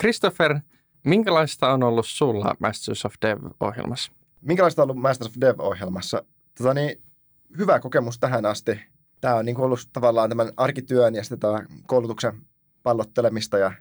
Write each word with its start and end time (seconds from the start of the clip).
Christopher, 0.00 0.60
minkälaista 1.04 1.72
on 1.72 1.82
ollut 1.82 2.06
sulla 2.06 2.54
Masters 2.58 3.04
of 3.04 3.14
Dev-ohjelmassa? 3.22 4.12
Minkälaista 4.40 4.82
on 4.82 4.90
ollut 4.90 5.02
Masters 5.02 5.30
of 5.30 5.40
Dev-ohjelmassa? 5.40 6.22
Tota 6.58 6.74
niin, 6.74 7.02
hyvä 7.58 7.80
kokemus 7.80 8.18
tähän 8.18 8.46
asti. 8.46 8.80
Tämä 9.20 9.34
on 9.34 9.44
niin 9.44 9.60
ollut 9.60 9.88
tavallaan 9.92 10.28
tämän 10.28 10.52
arkityön 10.56 11.14
ja 11.14 11.22
sitten 11.22 11.38
tämä 11.38 11.60
koulutuksen 11.86 12.42
pallottelemista 12.82 13.58
ja 13.58 13.72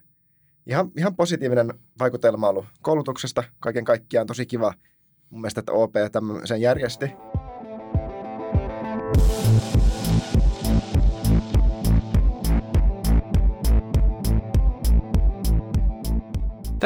ihan, 0.65 0.91
ihan 0.97 1.15
positiivinen 1.15 1.73
vaikutelma 1.99 2.49
ollut 2.49 2.65
koulutuksesta. 2.81 3.43
Kaiken 3.59 3.85
kaikkiaan 3.85 4.27
tosi 4.27 4.45
kiva 4.45 4.73
mun 5.29 5.41
mielestä, 5.41 5.59
että 5.59 5.71
OP 5.71 5.93
sen 6.45 6.61
järjesti. 6.61 7.05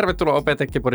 Tervetuloa 0.01 0.35
OP 0.35 0.45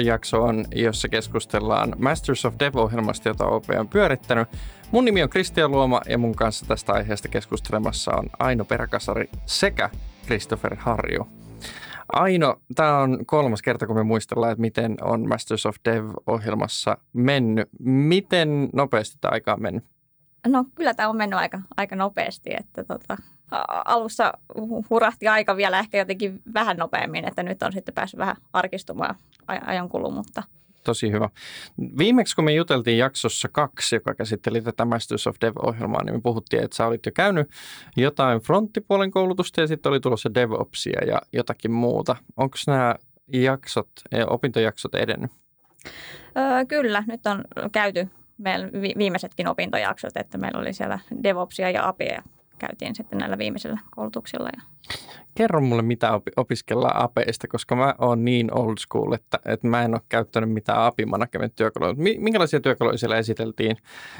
jaksoon, 0.05 0.65
jossa 0.75 1.09
keskustellaan 1.09 1.95
Masters 1.99 2.45
of 2.45 2.55
Dev-ohjelmasta, 2.59 3.29
jota 3.29 3.47
OP 3.47 3.65
on 3.79 3.89
pyörittänyt. 3.89 4.49
Mun 4.93 5.05
nimi 5.05 5.23
on 5.23 5.29
Kristian 5.29 5.71
Luoma 5.71 6.01
ja 6.09 6.19
mun 6.19 6.35
kanssa 6.35 6.67
tästä 6.67 6.93
aiheesta 6.93 7.29
keskustelemassa 7.29 8.13
on 8.17 8.31
Aino 8.39 8.65
Peräkasari 8.65 9.31
sekä 9.47 9.91
Christopher 10.25 10.77
Harju. 10.79 11.29
Aino, 12.13 12.61
tämä 12.75 12.99
on 12.99 13.27
kolmas 13.27 13.63
kerta, 13.63 13.87
kun 13.87 13.97
me 13.97 14.03
muistellaan, 14.03 14.53
että 14.53 14.61
miten 14.61 14.97
on 15.03 15.29
Masters 15.29 15.67
of 15.67 15.77
Dev-ohjelmassa 15.85 16.97
mennyt. 17.13 17.69
Miten 17.81 18.69
nopeasti 18.73 19.19
tämä 19.21 19.33
aika 19.33 19.53
on 19.53 19.63
mennyt? 19.63 19.85
No 20.47 20.65
kyllä 20.75 20.95
tämä 20.95 21.09
on 21.09 21.17
mennyt 21.17 21.39
aika, 21.39 21.61
aika 21.77 21.97
nopeasti, 21.97 22.51
että 22.61 22.85
tota, 22.85 23.17
alussa 23.85 24.33
hurahti 24.91 25.29
aika 25.29 25.57
vielä 25.57 25.79
ehkä 25.79 25.99
jotenkin 25.99 26.43
vähän 26.55 26.77
nopeammin, 26.77 27.29
että 27.29 27.43
nyt 27.43 27.63
on 27.63 27.73
sitten 27.73 27.95
päässyt 27.95 28.19
vähän 28.19 28.37
arkistumaan 28.53 29.15
ajankulu, 29.47 30.11
mutta 30.11 30.43
Tosi 30.87 31.11
hyvä. 31.11 31.29
Viimeksi 31.99 32.37
kun 32.37 32.45
me 32.45 32.53
juteltiin 32.53 32.99
jaksossa 32.99 33.49
kaksi, 33.53 33.97
joka 33.97 34.15
käsitteli 34.15 34.63
tätä 34.63 34.85
Masters 34.85 35.27
of 35.27 35.37
Dev-ohjelmaa, 35.41 36.05
niin 36.05 36.15
me 36.15 36.21
puhuttiin, 36.21 36.65
että 36.65 36.77
sä 36.77 36.87
olit 36.87 37.07
jo 37.07 37.13
käynyt 37.13 37.51
jotain 37.97 38.41
fronttipuolen 38.41 39.11
koulutusta 39.11 39.61
ja 39.61 39.67
sitten 39.67 39.91
oli 39.91 40.01
tulossa 40.01 40.35
DevOpsia 40.35 41.01
ja 41.07 41.23
jotakin 41.33 41.73
muuta. 41.73 42.17
Onko 42.37 42.57
nämä 42.67 42.95
jaksot, 43.33 43.89
opintojaksot 44.27 44.95
edennyt? 44.95 45.31
Öö, 46.37 46.65
kyllä, 46.69 47.05
nyt 47.07 47.27
on 47.27 47.45
käyty 47.73 48.09
meillä 48.39 48.69
viimeisetkin 48.99 49.49
opintojaksot, 49.49 50.17
että 50.17 50.39
meillä 50.39 50.61
oli 50.61 50.73
siellä 50.73 50.99
DevOpsia 51.23 51.71
ja 51.71 51.89
APIa 51.89 52.23
käytiin 52.59 52.95
sitten 52.95 53.19
näillä 53.19 53.39
viimeisillä 53.39 53.81
koulutuksilla. 53.91 54.49
Ja... 54.57 54.63
Kerro 55.35 55.61
mulle, 55.61 55.83
mitä 55.83 56.21
opiskellaan 56.37 57.03
APEista, 57.03 57.49
koska 57.49 57.77
mä 57.77 57.95
oon 57.99 58.25
niin 58.25 58.59
old 58.59 58.77
school, 58.79 59.13
että, 59.13 59.39
että 59.45 59.67
mä 59.67 59.83
en 59.83 59.95
ole 59.95 60.01
käyttänyt 60.09 60.51
mitään 60.51 60.79
API 60.79 61.07
management 61.07 61.55
työkaluja. 61.55 61.95
Minkälaisia 62.19 62.61
työkaluja 62.61 62.99
siellä 62.99 63.17
esiteltiin, 63.17 63.77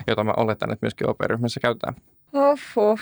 joita 0.07 0.25
mä 0.25 0.33
oletan, 0.37 0.73
että 0.73 0.85
myöskin 0.87 1.11
OP-ryhmässä 1.11 1.61
käytetään? 1.61 1.95
Oho. 2.33 2.99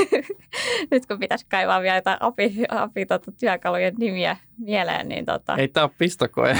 Nyt 0.90 1.06
kun 1.06 1.18
pitäisi 1.18 1.46
kaivaa 1.50 1.82
vielä 1.82 1.96
jotain 1.96 2.18
API, 2.20 2.64
API 2.68 3.06
tota, 3.06 3.32
työkalujen 3.32 3.94
nimiä 3.98 4.36
mieleen, 4.58 5.08
niin 5.08 5.24
tota... 5.24 5.56
Ei 5.56 5.68
tämä 5.68 5.84
ole 5.84 5.92
pistokoe. 5.98 6.56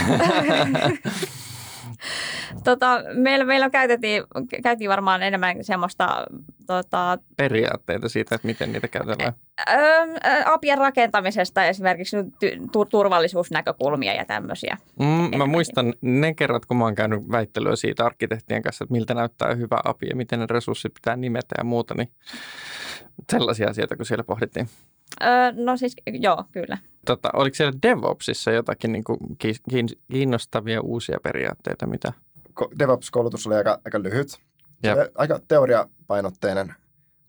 tota, 2.64 3.00
meillä, 3.14 3.44
meillä 3.44 3.70
käytettiin, 3.70 4.22
käytiin 4.62 4.91
varmaan 4.91 5.22
enemmän 5.22 5.64
semmoista... 5.64 6.24
Tota, 6.66 7.19
Periaatteita 7.36 8.08
siitä, 8.08 8.34
että 8.34 8.47
miten 8.47 8.72
niitä 8.72 8.88
käytetään. 8.88 9.33
apien 10.44 10.78
rakentamisesta 10.78 11.64
esimerkiksi 11.64 12.16
turvallisuusnäkökulmia 12.91 14.14
ja 14.14 14.25
tämmöisiä. 14.25 14.77
Mm, 14.98 15.38
mä 15.38 15.47
muistan 15.47 15.94
ne 16.00 16.34
kerrat, 16.34 16.66
kun 16.66 16.77
mä 16.77 16.84
oon 16.84 16.94
käynyt 16.94 17.30
väittelyä 17.30 17.77
siitä 17.77 18.06
arkkitehtien 18.06 18.62
kanssa, 18.62 18.84
että 18.84 18.92
miltä 18.92 19.14
näyttää 19.14 19.55
hyvä 19.55 19.80
api 19.84 20.06
ja 20.06 20.16
miten 20.16 20.41
ne 20.41 20.47
resurssit 20.50 20.94
pitää 20.94 21.16
nimetä 21.16 21.54
ja 21.59 21.65
muuta, 21.65 21.94
niin 21.94 22.09
sellaisia 23.32 23.71
asioita, 23.71 23.97
kun 23.97 24.06
siellä 24.06 24.25
pohdittiin. 24.25 24.69
Öö, 25.22 25.53
no 25.53 25.76
siis 25.76 25.97
joo, 26.06 26.44
kyllä. 26.53 26.78
Tota, 27.06 27.31
oliko 27.32 27.54
siellä 27.54 27.72
DevOpsissa 27.82 28.50
jotakin 28.50 28.92
niin 28.92 29.04
kuin 29.04 29.19
kiinnostavia 30.10 30.81
uusia 30.81 31.19
periaatteita? 31.22 31.86
Mitä? 31.86 32.12
DevOps-koulutus 32.78 33.47
oli 33.47 33.54
aika, 33.54 33.81
aika 33.84 34.03
lyhyt. 34.03 34.28
Se 34.82 35.10
aika 35.15 35.41
teoriapainotteinen 35.48 36.75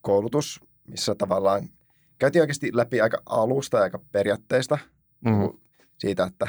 koulutus, 0.01 0.59
missä 0.87 1.15
tavallaan 1.15 1.69
käytiin 2.19 2.41
oikeasti 2.41 2.69
läpi 2.73 3.01
aika 3.01 3.21
alusta 3.25 3.77
ja 3.77 3.83
aika 3.83 3.99
periaatteista 4.11 4.77
mm-hmm. 5.25 5.59
siitä, 5.97 6.23
että 6.23 6.47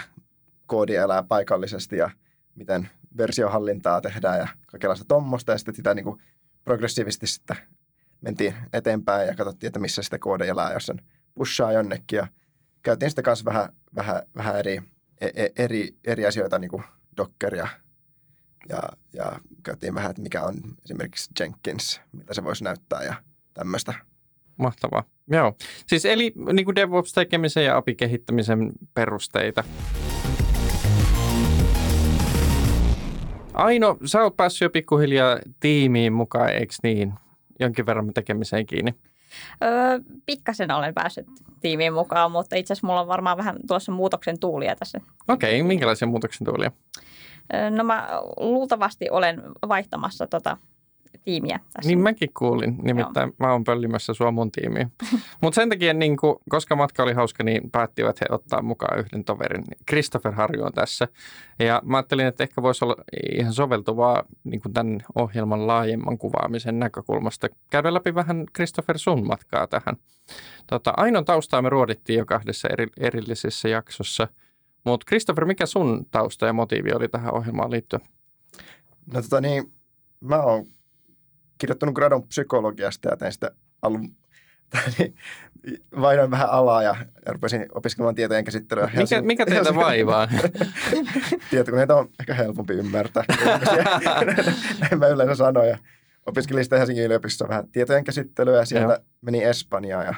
koodi 0.66 0.94
elää 0.94 1.22
paikallisesti 1.22 1.96
ja 1.96 2.10
miten 2.54 2.88
versiohallintaa 3.16 4.00
tehdään 4.00 4.38
ja 4.38 4.48
kaikenlaista 4.66 5.04
tuommoista. 5.08 5.52
Ja 5.52 5.58
sitten 5.58 5.74
sitä 5.74 5.94
niin 5.94 6.04
kuin 6.04 6.22
progressiivisesti 6.64 7.26
sitten 7.26 7.56
mentiin 8.20 8.54
eteenpäin 8.72 9.28
ja 9.28 9.34
katsottiin, 9.34 9.68
että 9.68 9.80
missä 9.80 10.02
sitä 10.02 10.18
koodi 10.18 10.48
elää, 10.48 10.72
jos 10.72 10.86
sen 10.86 11.00
pushaa 11.34 11.72
jonnekin. 11.72 12.16
Ja 12.16 12.26
käytiin 12.82 13.10
sitten 13.10 13.24
kanssa 13.24 13.44
vähän, 13.44 13.68
vähän, 13.94 14.22
vähän 14.36 14.58
eri, 14.58 14.82
e, 15.20 15.26
e, 15.34 15.48
eri, 15.56 15.96
eri 16.04 16.26
asioita, 16.26 16.58
niin 16.58 16.70
kuin 16.70 16.82
Dockeria 17.16 17.62
ja, 17.62 17.68
ja 19.12 19.32
käytiin 19.62 19.94
vähän, 19.94 20.10
että 20.10 20.22
mikä 20.22 20.42
on 20.42 20.54
esimerkiksi 20.84 21.30
Jenkins, 21.40 22.00
mitä 22.12 22.34
se 22.34 22.44
voisi 22.44 22.64
näyttää 22.64 23.02
ja 23.02 23.14
tämmöistä. 23.54 23.94
Mahtavaa. 24.56 25.04
Joo. 25.30 25.56
Siis 25.86 26.04
eli 26.04 26.32
niin 26.52 26.64
kuin 26.64 26.76
DevOps-tekemisen 26.76 27.64
ja 27.64 27.76
API-kehittämisen 27.76 28.72
perusteita. 28.94 29.64
Aino, 33.54 33.96
sä 34.04 34.22
oot 34.22 34.36
päässyt 34.36 34.60
jo 34.60 34.70
pikkuhiljaa 34.70 35.38
tiimiin 35.60 36.12
mukaan, 36.12 36.52
eikö 36.52 36.74
niin? 36.82 37.14
Jonkin 37.60 37.86
verran 37.86 38.14
tekemiseen 38.14 38.66
kiinni. 38.66 38.94
Öö, 39.64 39.98
pikkasen 40.26 40.70
olen 40.70 40.94
päässyt 40.94 41.26
tiimiin 41.60 41.92
mukaan, 41.92 42.32
mutta 42.32 42.56
itse 42.56 42.72
asiassa 42.72 42.86
mulla 42.86 43.00
on 43.00 43.08
varmaan 43.08 43.36
vähän 43.36 43.56
tuossa 43.68 43.92
muutoksen 43.92 44.40
tuulia 44.40 44.76
tässä. 44.76 45.00
Okei, 45.28 45.60
okay, 45.60 45.68
minkälaisia 45.68 46.08
muutoksen 46.08 46.44
tuulia? 46.44 46.70
No 47.70 47.84
mä 47.84 48.08
luultavasti 48.40 49.10
olen 49.10 49.42
vaihtamassa 49.68 50.26
tota 50.26 50.56
tiimiä 51.26 51.60
tässä. 51.72 51.88
Niin 51.88 51.98
mäkin 51.98 52.30
kuulin, 52.38 52.76
nimittäin 52.82 53.28
Joo. 53.28 53.36
mä 53.38 53.52
oon 53.52 53.64
pöllimässä 53.64 54.14
sua 54.14 54.30
mun 54.30 54.52
tiimiin. 54.52 54.92
Mutta 55.42 55.54
sen 55.54 55.68
takia, 55.68 55.94
niin 55.94 56.16
kun, 56.16 56.40
koska 56.48 56.76
matka 56.76 57.02
oli 57.02 57.12
hauska, 57.12 57.44
niin 57.44 57.70
päättivät 57.70 58.20
he 58.20 58.26
ottaa 58.30 58.62
mukaan 58.62 58.98
yhden 58.98 59.24
toverin. 59.24 59.64
Christopher 59.88 60.32
Harju 60.32 60.64
on 60.64 60.72
tässä. 60.72 61.08
Ja 61.58 61.82
mä 61.84 61.96
ajattelin, 61.96 62.26
että 62.26 62.42
ehkä 62.42 62.62
voisi 62.62 62.84
olla 62.84 62.96
ihan 63.32 63.52
soveltuvaa 63.52 64.24
niin 64.44 64.60
tämän 64.74 65.00
ohjelman 65.14 65.66
laajemman 65.66 66.18
kuvaamisen 66.18 66.78
näkökulmasta. 66.78 67.48
Käydä 67.70 67.94
läpi 67.94 68.14
vähän 68.14 68.44
Christopher 68.54 68.98
sun 68.98 69.26
matkaa 69.26 69.66
tähän. 69.66 69.96
Tota, 70.66 70.92
Ainon 70.96 71.24
taustaa 71.24 71.62
me 71.62 71.68
ruodittiin 71.68 72.18
jo 72.18 72.26
kahdessa 72.26 72.68
eri, 72.72 72.86
erillisessä 73.00 73.68
jaksossa. 73.68 74.28
Mutta 74.86 75.04
Christopher, 75.08 75.44
mikä 75.44 75.66
sun 75.66 76.06
tausta 76.10 76.46
ja 76.46 76.52
motiivi 76.52 76.92
oli 76.92 77.08
tähän 77.08 77.34
ohjelmaan 77.34 77.70
liittyen? 77.70 78.02
No 79.12 79.22
tota 79.22 79.40
niin, 79.40 79.72
mä 80.20 80.42
oon 80.42 80.66
kirjoittanut 81.58 81.94
gradon 81.94 82.22
psykologiasta 82.22 83.08
ja 83.08 83.16
tein 83.16 83.32
sitä 83.32 83.50
alun, 83.82 84.00
niin, 84.98 85.14
vainoin 86.00 86.30
vähän 86.30 86.50
alaa 86.50 86.82
ja, 86.82 86.96
rupesin 87.26 87.66
opiskelemaan 87.74 88.14
tietojen 88.14 88.44
käsittelyä. 88.44 88.86
Mikä, 88.86 89.00
Helsing- 89.00 89.22
mikä 89.22 89.46
teitä 89.46 89.74
vaivaa? 89.74 90.28
Tietokoneita 91.50 91.96
on 91.96 92.08
ehkä 92.20 92.34
helpompi 92.34 92.74
ymmärtää. 92.74 93.24
Näin 94.80 94.98
mä 94.98 95.06
yleensä 95.06 95.34
sanoin. 95.34 95.68
Ja 95.68 95.78
opiskelin 96.26 96.64
sitten 96.64 96.78
Helsingin 96.78 97.04
yliopistossa 97.04 97.48
vähän 97.48 97.68
tietojen 97.68 98.04
käsittelyä 98.04 98.56
ja 98.56 98.64
sieltä 98.64 98.92
Joo. 98.92 99.04
meni 99.20 99.44
Espanjaan 99.44 100.06
ja 100.06 100.14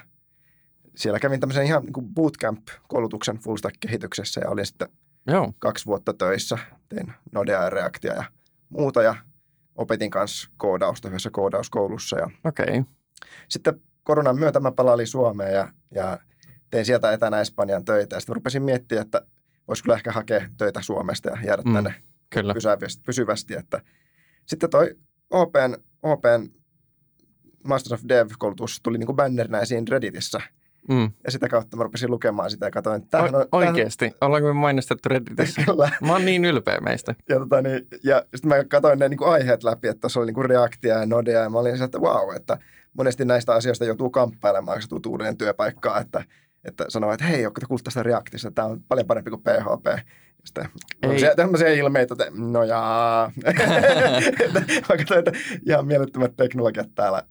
siellä 0.99 1.19
kävin 1.19 1.41
tämmöisen 1.41 1.67
ihan 1.67 1.83
niin 1.85 2.15
bootcamp-koulutuksen 2.15 3.39
full 3.39 3.57
stack-kehityksessä 3.57 4.41
ja 4.41 4.51
olin 4.51 4.67
sitten 4.67 4.89
Joo. 5.27 5.53
kaksi 5.59 5.87
vuotta 5.87 6.15
töissä. 6.15 6.59
Tein 6.89 7.13
Nodea 7.33 7.63
ja 7.63 7.71
Reactia 7.71 8.15
ja 8.15 8.25
muuta 8.69 9.03
ja 9.03 9.15
opetin 9.77 10.11
kanssa 10.11 10.51
koodausta 10.57 11.09
yhdessä 11.09 11.31
koodauskoulussa. 11.31 12.19
Ja 12.19 12.31
okay. 12.45 12.85
Sitten 13.49 13.81
koronan 14.03 14.39
myötä 14.39 14.61
mä 14.61 14.73
palailin 14.73 15.07
Suomeen 15.07 15.55
ja, 15.55 15.69
ja 15.95 16.19
tein 16.71 16.85
sieltä 16.85 17.13
etänä 17.13 17.41
Espanjan 17.41 17.85
töitä. 17.85 18.17
Ja 18.17 18.21
sitten 18.21 18.35
rupesin 18.35 18.63
miettimään, 18.63 19.05
että 19.05 19.23
voisi 19.69 19.83
kyllä 19.83 19.97
ehkä 19.97 20.13
hakea 20.13 20.49
töitä 20.57 20.83
Suomesta 20.83 21.29
ja 21.29 21.39
jäädä 21.45 21.63
mm, 21.63 21.75
tänne 21.75 21.95
kyllä. 22.31 22.55
Pysyvästi, 22.55 23.03
pysyvästi. 23.07 23.55
Että 23.55 23.83
sitten 24.47 24.71
toi 24.71 24.95
Open, 25.31 25.79
Open 26.03 26.51
Masters 27.65 27.93
of 27.93 28.09
Dev-koulutus 28.09 28.81
tuli 28.83 28.99
niin 28.99 29.07
kuin 29.07 29.17
bannerinä 29.17 29.61
esiin 29.61 29.89
Redditissä– 29.89 30.41
Mm. 30.89 31.11
Ja 31.25 31.31
sitä 31.31 31.49
kautta 31.49 31.77
mä 31.77 31.83
rupesin 31.83 32.11
lukemaan 32.11 32.51
sitä 32.51 32.67
ja 32.67 32.71
katsoin, 32.71 33.03
että 33.03 33.23
on, 33.23 33.35
o- 33.35 33.47
Oikeasti? 33.53 33.99
Tämähän... 33.99 34.17
Ollaanko 34.21 34.49
me 34.49 34.55
mainostettu 34.55 35.09
Redditissä? 35.09 35.63
Kyllä. 35.67 35.91
Mä 36.01 36.13
oon 36.13 36.25
niin 36.25 36.45
ylpeä 36.45 36.81
meistä. 36.81 37.15
Ja, 37.29 37.39
tota, 37.39 37.63
niin, 37.63 37.87
ja 38.05 38.23
sitten 38.35 38.49
mä 38.49 38.65
katsoin 38.65 38.99
ne 38.99 39.09
niin 39.09 39.19
kuin 39.19 39.31
aiheet 39.31 39.65
läpi, 39.65 39.89
että 39.89 40.01
tuossa 40.01 40.21
oli 40.21 40.27
niin 40.27 40.35
kuin 40.35 40.51
reaktia 40.51 40.99
ja 40.99 41.07
nodea 41.07 41.43
ja 41.43 41.51
mä 41.51 41.59
olin 41.59 41.77
sieltä, 41.77 41.85
että 41.85 41.99
wow, 41.99 42.37
että 42.37 42.59
monesti 42.95 43.25
näistä 43.25 43.55
asioista 43.55 43.85
joutuu 43.85 44.11
kamppailemaan, 44.11 44.75
kun 44.77 44.83
se 44.83 44.89
tuut 44.89 45.07
uudelleen 45.07 45.37
työpaikkaa, 45.37 46.01
että, 46.01 46.25
että 46.65 46.85
sanoo, 46.89 47.13
että 47.13 47.25
hei, 47.25 47.47
onko 47.47 47.61
te 47.61 47.67
kuullut 47.67 47.85
tästä 47.85 48.03
Reactista, 48.03 48.51
tämä 48.51 48.69
on 48.69 48.81
paljon 48.89 49.07
parempi 49.07 49.31
kuin 49.31 49.43
PHP. 49.43 50.09
Sitten 50.45 50.69
on 51.07 51.19
se, 51.19 51.33
tämmöisiä 51.37 51.69
ilmeitä, 51.69 52.15
että 52.15 52.27
no 52.35 52.65
jaa, 52.65 53.33
vaikka 54.89 55.15
että 55.15 55.33
ihan 55.67 55.87
mielettömät 55.87 56.37
teknologiat 56.37 56.89
täällä 56.95 57.23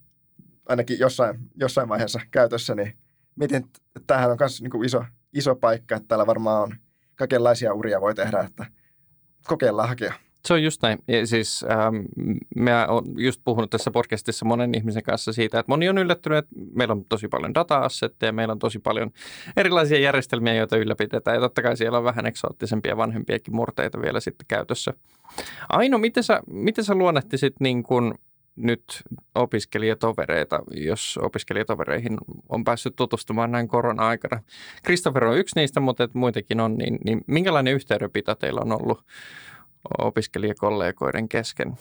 ainakin 0.65 0.99
jossain, 0.99 1.39
jossain 1.55 1.89
vaiheessa 1.89 2.19
käytössä, 2.31 2.75
niin 2.75 2.97
mietin, 3.37 3.57
että 3.57 3.79
tämähän 4.07 4.31
on 4.31 4.37
myös 4.39 4.61
niin 4.61 4.85
iso, 4.85 5.03
iso 5.33 5.55
paikka, 5.55 5.95
että 5.95 6.07
täällä 6.07 6.27
varmaan 6.27 6.63
on 6.63 6.75
kaikenlaisia 7.15 7.73
uria 7.73 8.01
voi 8.01 8.15
tehdä, 8.15 8.39
että 8.39 8.65
kokeillaan 9.47 9.89
hakea. 9.89 10.13
Se 10.45 10.53
on 10.53 10.63
just 10.63 10.81
näin. 10.81 10.99
Ja 11.07 11.27
siis 11.27 11.65
ähm, 11.71 11.95
mä 12.55 12.85
oon 12.87 13.03
just 13.17 13.41
puhunut 13.43 13.69
tässä 13.69 13.91
podcastissa 13.91 14.45
monen 14.45 14.75
ihmisen 14.75 15.03
kanssa 15.03 15.33
siitä, 15.33 15.59
että 15.59 15.71
moni 15.71 15.89
on 15.89 15.97
yllättynyt, 15.97 16.37
että 16.37 16.55
meillä 16.75 16.91
on 16.91 17.05
tosi 17.09 17.27
paljon 17.27 17.53
data-assetteja, 17.53 18.31
meillä 18.31 18.51
on 18.51 18.59
tosi 18.59 18.79
paljon 18.79 19.11
erilaisia 19.57 19.99
järjestelmiä, 19.99 20.53
joita 20.53 20.77
ylläpidetään. 20.77 21.35
Ja 21.35 21.41
totta 21.41 21.61
kai 21.61 21.77
siellä 21.77 21.97
on 21.97 22.03
vähän 22.03 22.25
eksoottisempia 22.25 22.97
vanhempiakin 22.97 23.55
murteita 23.55 24.01
vielä 24.01 24.19
sitten 24.19 24.45
käytössä. 24.47 24.93
Aino, 25.69 25.97
miten 25.97 26.23
sä, 26.23 26.41
miten 26.51 26.83
sä 26.83 26.95
luonnehtisit 26.95 27.55
niin 27.59 27.83
kuin 27.83 28.13
nyt 28.57 28.83
opiskelijatovereita, 29.35 30.59
jos 30.71 31.19
opiskelijatovereihin 31.21 32.17
on 32.49 32.63
päässyt 32.63 32.95
tutustumaan 32.95 33.51
näin 33.51 33.67
korona-aikana. 33.67 34.41
Christopher 34.85 35.25
on 35.25 35.37
yksi 35.37 35.59
niistä, 35.59 35.79
mutta 35.79 36.09
muitakin 36.13 36.59
on, 36.59 36.77
niin, 36.77 36.97
niin 37.05 37.21
minkälainen 37.27 37.73
yhteydenpito 37.73 38.35
teillä 38.35 38.61
on 38.61 38.81
ollut 38.81 39.03
opiskelijakollegoiden 39.97 41.29
kesken? 41.29 41.73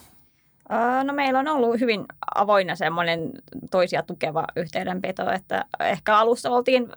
No 1.03 1.13
meillä 1.13 1.39
on 1.39 1.47
ollut 1.47 1.79
hyvin 1.79 2.05
avoinna 2.35 2.75
semmoinen 2.75 3.31
toisia 3.71 4.03
tukeva 4.03 4.47
yhteydenpito, 4.55 5.31
että 5.31 5.65
ehkä 5.79 6.17
alussa 6.17 6.49
oltiin 6.49 6.87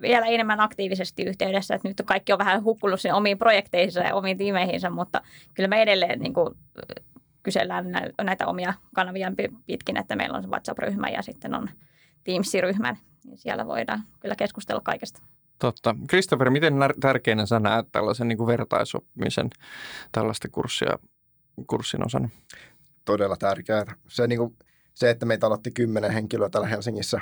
vielä 0.00 0.26
enemmän 0.26 0.60
aktiivisesti 0.60 1.22
yhteydessä, 1.22 1.74
että 1.74 1.88
nyt 1.88 2.02
kaikki 2.04 2.32
on 2.32 2.38
vähän 2.38 2.64
hukkunut 2.64 3.00
sen 3.00 3.14
omiin 3.14 3.38
projekteihinsa 3.38 4.00
ja 4.00 4.14
omiin 4.14 4.38
tiimeihinsä, 4.38 4.90
mutta 4.90 5.20
kyllä 5.54 5.68
me 5.68 5.82
edelleen 5.82 6.20
niin 6.20 6.34
kuin 6.34 6.54
kysellään 7.42 7.84
näitä 8.22 8.46
omia 8.46 8.74
kanavia 8.94 9.32
pitkin, 9.66 9.96
että 9.96 10.16
meillä 10.16 10.38
on 10.38 10.50
WhatsApp-ryhmä 10.50 11.08
ja 11.08 11.22
sitten 11.22 11.54
on 11.54 11.68
Teams-ryhmä, 12.24 12.96
niin 13.24 13.38
siellä 13.38 13.66
voidaan 13.66 14.02
kyllä 14.20 14.36
keskustella 14.36 14.80
kaikesta. 14.84 15.22
Totta. 15.58 15.96
Christopher, 16.08 16.50
miten 16.50 16.74
tärkeänä 17.00 17.46
sä 17.46 17.60
näet 17.60 17.86
tällaisen 17.92 18.28
niin 18.28 18.38
kuin 18.38 18.46
vertaisoppimisen 18.46 19.50
tällaista 20.12 20.48
kurssia, 20.48 20.98
kurssin 21.66 22.06
osana? 22.06 22.28
Todella 23.04 23.36
tärkeää. 23.36 23.84
Se, 24.08 24.26
niin 24.26 24.38
kuin, 24.38 24.56
se, 24.94 25.10
että 25.10 25.26
meitä 25.26 25.46
aloitti 25.46 25.70
kymmenen 25.70 26.10
henkilöä 26.10 26.50
täällä 26.50 26.68
Helsingissä 26.68 27.16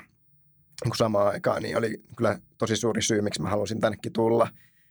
niin 0.85 0.91
kuin 0.91 0.97
samaan 0.97 1.29
aikaan, 1.29 1.63
niin 1.63 1.79
oli 1.79 2.03
kyllä 2.17 2.39
tosi 2.59 2.77
suuri 2.77 3.03
syy, 3.03 3.21
miksi 3.21 3.43
mä 3.43 3.49
halusin 3.49 3.81
tännekin 3.81 4.13
tulla. 4.13 4.49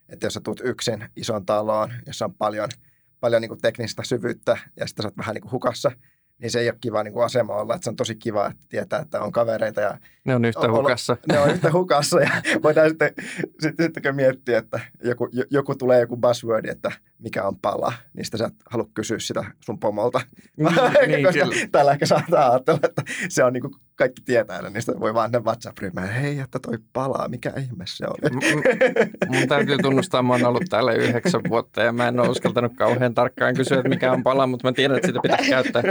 Että 0.09 0.25
jos 0.25 0.33
sä 0.33 0.41
tulet 0.43 0.61
yksin 0.63 1.09
isoon 1.15 1.45
taloon, 1.45 1.93
jossa 2.05 2.25
on 2.25 2.33
paljon, 2.33 2.69
paljon 3.19 3.41
niin 3.41 3.49
kuin 3.49 3.61
teknistä 3.61 4.03
syvyyttä 4.03 4.57
ja 4.79 4.87
sitten 4.87 5.03
sä 5.03 5.07
oot 5.07 5.17
vähän 5.17 5.33
niin 5.33 5.41
kuin 5.41 5.51
hukassa– 5.51 5.91
niin 6.41 6.51
se 6.51 6.59
ei 6.59 6.69
ole 6.69 6.77
kiva 6.81 7.03
niin 7.03 7.13
kuin 7.13 7.25
asema 7.25 7.55
olla. 7.55 7.75
Että 7.75 7.83
se 7.83 7.89
on 7.89 7.95
tosi 7.95 8.15
kiva, 8.15 8.47
että 8.47 8.65
tietää, 8.69 8.99
että 8.99 9.21
on 9.21 9.31
kavereita. 9.31 9.81
Ja 9.81 9.97
ne 10.25 10.35
on 10.35 10.45
yhtä 10.45 10.59
olla, 10.59 10.77
hukassa. 10.77 11.17
Ne 11.31 11.39
on 11.39 11.49
yhtä 11.49 11.71
hukassa 11.71 12.21
ja 12.21 12.29
voidaan 12.63 12.89
sitten, 12.89 13.13
sitten, 13.59 13.85
sitten 13.93 14.15
miettiä, 14.15 14.57
että 14.57 14.79
joku, 15.03 15.29
joku 15.49 15.75
tulee 15.75 15.99
joku 15.99 16.17
buzzword, 16.17 16.65
että 16.65 16.91
mikä 17.19 17.43
on 17.43 17.59
pala, 17.59 17.93
niin 18.13 18.25
sitä 18.25 18.37
sä 18.37 18.45
et 18.45 18.53
halua 18.69 18.89
kysyä 18.93 19.19
sitä 19.19 19.45
sun 19.65 19.79
pomolta. 19.79 20.21
Niin, 20.57 20.67
niin, 21.07 21.25
Koska 21.25 21.45
kyllä. 21.45 21.67
täällä 21.71 21.91
ehkä 21.91 22.05
saattaa 22.05 22.51
ajatella, 22.51 22.79
että 22.83 23.03
se 23.29 23.43
on 23.43 23.53
niin 23.53 23.61
kuin 23.61 23.73
kaikki 23.97 24.21
tietää, 24.25 24.69
niin 24.69 24.81
sitä 24.81 24.99
voi 24.99 25.13
vaan 25.13 25.31
ne 25.31 25.39
WhatsApp-ryhmään, 25.39 26.09
hei, 26.09 26.39
että 26.39 26.59
toi 26.59 26.77
palaa, 26.93 27.27
mikä 27.27 27.53
ihme 27.57 27.83
se 27.87 28.05
oli. 28.05 28.35
M- 28.35 29.35
mun 29.35 29.47
täytyy 29.47 29.77
tunnustaa, 29.77 30.23
mä 30.23 30.33
oon 30.33 30.45
ollut 30.45 30.63
täällä 30.69 30.93
yhdeksän 30.93 31.41
vuotta 31.49 31.81
ja 31.81 31.91
mä 31.91 32.07
en 32.07 32.19
ole 32.19 32.29
uskaltanut 32.29 32.71
kauhean 32.75 33.13
tarkkaan 33.13 33.55
kysyä, 33.55 33.77
että 33.77 33.89
mikä 33.89 34.11
on 34.11 34.23
pala, 34.23 34.47
mutta 34.47 34.67
mä 34.67 34.71
tiedän, 34.71 34.97
että 34.97 35.07
sitä 35.07 35.19
pitäisi 35.23 35.49
käyttää. 35.49 35.83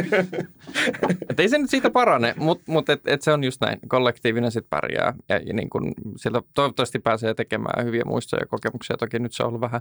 Et 1.30 1.40
ei 1.40 1.48
se 1.48 1.58
nyt 1.58 1.70
siitä 1.70 1.90
parane, 1.90 2.34
mutta 2.36 2.72
mut 2.72 2.88
et, 2.88 3.00
et 3.06 3.22
se 3.22 3.32
on 3.32 3.44
just 3.44 3.60
näin, 3.60 3.78
kollektiivinen 3.88 4.50
sitten 4.50 4.70
pärjää 4.70 5.14
ja, 5.28 5.36
ja 5.36 5.54
niin 5.54 5.70
kun 5.70 5.94
sieltä 6.16 6.42
toivottavasti 6.54 6.98
pääsee 6.98 7.34
tekemään 7.34 7.86
hyviä 7.86 8.02
muistoja 8.06 8.42
ja 8.42 8.46
kokemuksia. 8.46 8.96
Toki 8.96 9.18
nyt 9.18 9.32
se 9.32 9.42
on 9.42 9.48
ollut 9.48 9.60
vähän 9.60 9.80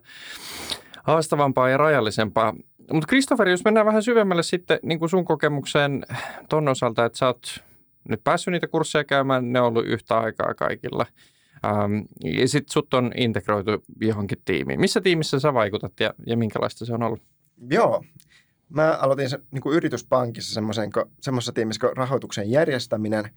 haastavampaa 1.04 1.70
ja 1.70 1.78
rajallisempaa. 1.78 2.54
Mutta 2.92 3.08
Kristoffer, 3.08 3.50
jos 3.50 3.64
mennään 3.66 3.86
vähän 3.86 4.04
syvemmälle 4.04 4.44
sitten 4.44 4.80
niin 4.84 5.10
sun 5.10 5.26
kokemukseen 5.26 6.06
ton 6.50 6.68
osalta, 6.68 7.06
että 7.06 7.18
sä 7.18 7.28
oot 7.28 7.64
nyt 8.10 8.24
päässyt 8.24 8.52
niitä 8.52 8.68
kursseja 8.68 9.04
käymään, 9.04 9.54
ne 9.54 9.62
on 9.62 9.68
ollut 9.68 9.86
yhtä 9.86 10.18
aikaa 10.18 10.54
kaikilla. 10.54 11.06
Ähm, 11.66 11.98
ja 12.24 12.48
sitten 12.48 12.74
sut 12.74 12.94
on 12.94 13.12
integroitu 13.18 13.72
johonkin 14.02 14.38
tiimiin. 14.46 14.80
Missä 14.80 15.02
tiimissä 15.02 15.40
sä 15.40 15.54
vaikutat 15.54 16.00
ja, 16.00 16.14
ja 16.26 16.38
minkälaista 16.38 16.86
se 16.86 16.94
on 16.94 17.04
ollut? 17.04 17.22
Joo, 17.70 18.04
mä 18.70 18.92
aloitin 18.92 19.30
se, 19.30 19.40
niin 19.52 19.62
kuin 19.62 19.76
yrityspankissa 19.76 20.62
semmoisessa 21.22 21.54
tiimissä 21.54 21.88
kuin 21.88 21.98
rahoituksen 21.98 22.52
järjestäminen 22.52 23.30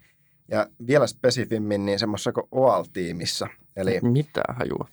ja 0.51 0.67
vielä 0.87 1.07
spesifimmin 1.07 1.85
niin 1.85 1.99
semmoisessa 1.99 2.31
kuin 2.31 2.47
OAL-tiimissä. 2.51 3.47
Eli, 3.75 3.99
Mitä 4.01 4.41
hajua? 4.49 4.87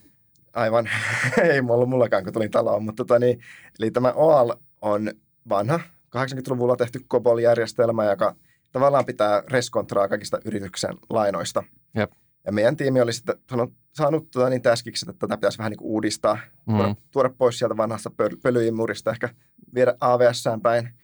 Aivan, 0.52 0.90
ei 1.42 1.60
ollut 1.68 1.88
mullakaan, 1.88 2.24
kun 2.24 2.32
tulin 2.32 2.50
taloon, 2.50 2.82
mutta 2.82 3.04
tota, 3.04 3.18
niin, 3.18 3.40
eli 3.78 3.90
tämä 3.90 4.12
OAL 4.12 4.52
on 4.80 5.10
vanha 5.48 5.80
80-luvulla 6.16 6.76
tehty 6.76 7.00
COBOL-järjestelmä, 7.10 8.04
joka 8.04 8.34
tavallaan 8.72 9.04
pitää 9.04 9.42
reskontraa 9.48 10.08
kaikista 10.08 10.38
yrityksen 10.44 10.94
lainoista. 11.10 11.62
Jep. 11.94 12.12
Ja 12.46 12.52
meidän 12.52 12.76
tiimi 12.76 13.00
oli 13.00 13.12
sitten 13.12 13.36
sanonut, 13.50 13.74
saanut 13.94 14.30
tota, 14.30 14.50
niin 14.50 14.62
täskiksi, 14.62 15.06
että 15.10 15.20
tätä 15.20 15.36
pitäisi 15.36 15.58
vähän 15.58 15.70
niin 15.70 15.78
kuin 15.78 15.88
uudistaa, 15.88 16.38
mm. 16.66 16.76
tuoda, 16.76 16.94
tuoda 17.10 17.30
pois 17.38 17.58
sieltä 17.58 17.76
vanhasta 17.76 18.10
pöl- 18.10 18.38
pölyimurista, 18.42 19.10
ehkä 19.10 19.28
viedä 19.74 19.94
AVSään 20.00 20.60
päin. 20.60 20.94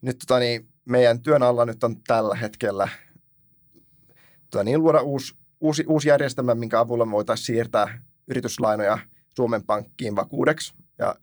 Nyt 0.00 0.18
tota, 0.18 0.38
niin, 0.38 0.68
meidän 0.84 1.22
työn 1.22 1.42
alla 1.42 1.64
nyt 1.64 1.84
on 1.84 2.02
tällä 2.02 2.34
hetkellä 2.34 2.88
tota, 4.50 4.64
niin, 4.64 4.82
luoda 4.82 5.00
uusi, 5.00 5.34
uusi, 5.60 5.84
uusi 5.88 6.08
järjestelmä, 6.08 6.54
minkä 6.54 6.80
avulla 6.80 7.06
me 7.06 7.12
voitaisiin 7.12 7.46
siirtää 7.46 8.02
yrityslainoja 8.28 8.98
Suomen 9.36 9.64
pankkiin 9.64 10.16
vakuudeksi. 10.16 10.74
Ja 10.98 11.14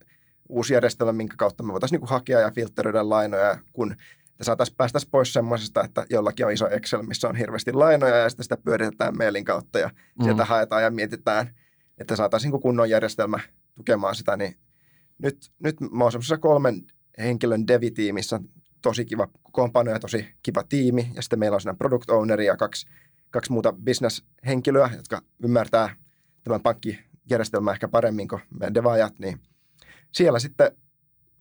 uusi 0.49 0.73
järjestelmä, 0.73 1.13
minkä 1.13 1.35
kautta 1.37 1.63
me 1.63 1.73
voitaisiin 1.73 2.01
niin 2.01 2.09
hakea 2.09 2.39
ja 2.39 2.51
filtteröidä 2.51 3.09
lainoja, 3.09 3.57
kun 3.73 3.95
että 4.35 4.43
saataisiin 4.43 4.75
päästä 4.77 4.99
pois 5.11 5.33
semmoisesta, 5.33 5.83
että 5.83 6.05
jollakin 6.09 6.45
on 6.45 6.51
iso 6.51 6.69
Excel, 6.69 7.01
missä 7.01 7.29
on 7.29 7.35
hirveästi 7.35 7.73
lainoja 7.73 8.15
ja 8.15 8.29
sitten 8.29 8.43
sitä 8.43 8.57
pyöritetään 8.57 9.17
mailin 9.17 9.45
kautta 9.45 9.79
ja 9.79 9.87
mm. 9.87 10.23
sieltä 10.23 10.45
haetaan 10.45 10.83
ja 10.83 10.91
mietitään, 10.91 11.55
että 11.97 12.15
saataisiin 12.15 12.51
niin 12.51 12.61
kunnon 12.61 12.89
järjestelmä 12.89 13.39
tukemaan 13.75 14.15
sitä. 14.15 14.37
Niin 14.37 14.55
nyt, 15.17 15.51
nyt 15.59 15.81
mä 15.81 16.03
oon 16.03 16.11
semmoisessa 16.11 16.37
kolmen 16.37 16.81
henkilön 17.17 17.67
devitiimissä, 17.67 18.39
tosi 18.81 19.05
kiva 19.05 19.27
kompano 19.51 19.91
ja 19.91 19.99
tosi 19.99 20.27
kiva 20.43 20.63
tiimi. 20.63 21.11
Ja 21.13 21.21
sitten 21.21 21.39
meillä 21.39 21.55
on 21.55 21.61
siinä 21.61 21.73
product 21.73 22.09
owner 22.09 22.41
ja 22.41 22.57
kaksi, 22.57 22.87
kaksi 23.31 23.51
muuta 23.51 23.73
business-henkilöä, 23.73 24.89
jotka 24.95 25.21
ymmärtää 25.43 25.95
tämän 26.43 26.61
pankkijärjestelmän 26.61 27.73
ehkä 27.73 27.87
paremmin 27.87 28.27
kuin 28.27 28.41
meidän 28.59 28.73
devaajat. 28.73 29.19
Niin 29.19 29.39
siellä 30.11 30.39
sitten 30.39 30.71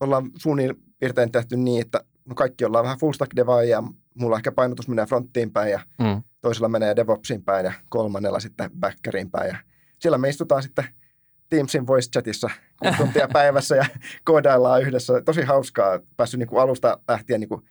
ollaan 0.01 0.31
suunnilleen 0.37 0.83
piirtein 0.99 1.33
tehty 1.33 1.57
niin, 1.57 1.81
että 1.81 2.05
no 2.29 2.35
kaikki 2.35 2.65
ollaan 2.65 2.85
vähän 2.85 2.99
full 2.99 3.13
stack 3.13 3.37
devaajia, 3.37 3.83
mulla 4.15 4.37
ehkä 4.37 4.53
painotus 4.53 4.89
menee 4.89 5.07
fronttiin 5.07 5.51
päin 5.51 5.71
ja 5.71 5.81
mm. 5.99 6.23
toisella 6.41 6.69
menee 6.69 6.97
DevOpsin 6.97 7.43
päin 7.43 7.65
ja 7.65 7.73
kolmannella 7.89 8.41
sitten 8.41 8.71
backeriin 8.81 9.31
päin. 9.31 9.49
Ja 9.49 9.57
siellä 9.99 10.19
me 10.19 10.29
istutaan 10.29 10.63
sitten 10.63 10.85
Teamsin 11.51 11.87
voice 11.87 12.11
chatissa 12.11 12.51
tuntia 12.99 13.29
päivässä 13.33 13.77
ja 13.77 13.85
koodaillaan 14.25 14.83
yhdessä. 14.83 15.23
Tosi 15.25 15.43
hauskaa, 15.43 16.01
päässyt 16.17 16.39
niin 16.39 16.49
kuin 16.49 16.63
alusta 16.63 16.99
lähtien 17.09 17.41
niin 17.41 17.49
kuin 17.49 17.63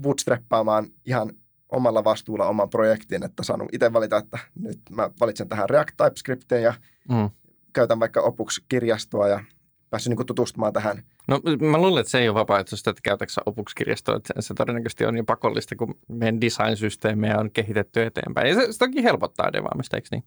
bootstrappaamaan 0.00 0.86
ihan 1.06 1.32
omalla 1.68 2.04
vastuulla 2.04 2.46
oman 2.46 2.70
projektin, 2.70 3.24
että 3.24 3.42
saanut 3.42 3.68
itse 3.72 3.92
valita, 3.92 4.16
että 4.16 4.38
nyt 4.60 4.80
mä 4.90 5.10
valitsen 5.20 5.48
tähän 5.48 5.70
React 5.70 5.96
TypeScriptiin 5.96 6.62
ja 6.62 6.74
mm. 7.08 7.30
käytän 7.72 8.00
vaikka 8.00 8.20
Opux-kirjastoa 8.20 9.28
ja 9.28 9.44
päässyt 9.90 10.16
niin 10.16 10.26
tutustumaan 10.26 10.72
tähän. 10.72 11.02
No 11.28 11.40
mä 11.70 11.78
luulen, 11.78 12.00
että 12.00 12.10
se 12.10 12.18
ei 12.18 12.28
ole 12.28 12.34
vapaaehtoista, 12.34 12.90
että 12.90 13.00
käytätkö 13.04 13.40
Opux-kirjastoa, 13.46 14.16
että 14.16 14.34
se 14.40 14.54
todennäköisesti 14.54 15.04
on 15.04 15.16
jo 15.16 15.24
pakollista, 15.24 15.76
kun 15.76 15.94
meidän 16.08 16.40
design-systeemejä 16.40 17.38
on 17.38 17.50
kehitetty 17.50 18.02
eteenpäin. 18.02 18.48
Ja 18.48 18.54
se, 18.54 18.72
se 18.72 18.78
toki 18.78 19.02
helpottaa 19.02 19.52
devaamista, 19.52 19.96
eikö 19.96 20.08
niin? 20.12 20.24